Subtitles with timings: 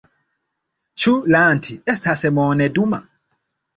[1.03, 3.01] Ĉu Lanti estas monduma?